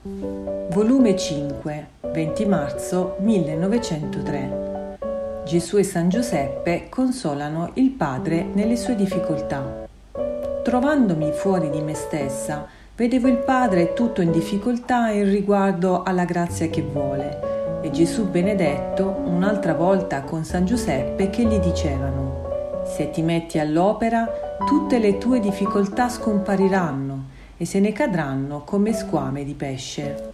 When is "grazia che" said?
16.24-16.82